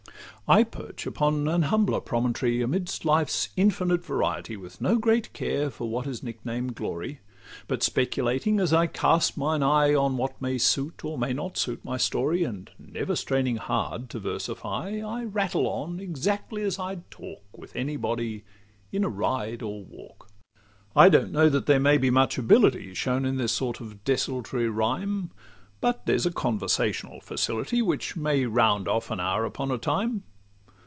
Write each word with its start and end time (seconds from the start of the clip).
I 0.47 0.65
perch 0.65 1.05
upon 1.05 1.47
an 1.47 1.61
humbler 1.61 2.01
promontory, 2.01 2.61
Amidst 2.61 3.05
life's 3.05 3.47
infinite 3.55 4.03
variety: 4.03 4.57
With 4.57 4.81
no 4.81 4.97
great 4.97 5.31
care 5.31 5.69
for 5.69 5.89
what 5.89 6.05
is 6.05 6.23
nicknamed 6.23 6.75
glory, 6.75 7.21
But 7.69 7.83
speculating 7.83 8.59
as 8.59 8.73
I 8.73 8.87
cast 8.87 9.37
mine 9.37 9.63
eye 9.63 9.93
On 9.95 10.17
what 10.17 10.41
may 10.41 10.57
suit 10.57 11.05
or 11.05 11.17
may 11.17 11.31
not 11.31 11.55
suit 11.57 11.85
my 11.85 11.95
story, 11.95 12.43
And 12.43 12.69
never 12.77 13.15
straining 13.15 13.55
hard 13.57 14.09
to 14.09 14.19
versify, 14.19 14.99
I 15.01 15.23
rattle 15.23 15.67
on 15.67 16.01
exactly 16.01 16.63
as 16.63 16.77
I'd 16.77 17.09
talk 17.09 17.43
With 17.57 17.73
any 17.73 17.95
body 17.95 18.43
in 18.91 19.05
a 19.05 19.09
ride 19.09 19.61
or 19.61 19.85
walk. 19.85 20.27
I 20.97 21.07
don't 21.07 21.31
know 21.31 21.47
that 21.47 21.65
there 21.65 21.79
may 21.79 21.97
be 21.97 22.09
much 22.09 22.37
ability 22.37 22.93
Shown 22.93 23.23
in 23.23 23.37
this 23.37 23.53
sort 23.53 23.79
of 23.79 24.03
desultory 24.03 24.67
rhyme; 24.67 25.31
But 25.79 26.05
there's 26.05 26.25
a 26.25 26.31
conversational 26.31 27.21
facility, 27.21 27.81
Which 27.81 28.17
may 28.17 28.45
round 28.45 28.89
off 28.89 29.09
an 29.11 29.21
hour 29.21 29.45
upon 29.45 29.71
a 29.71 29.77
time. 29.77 30.23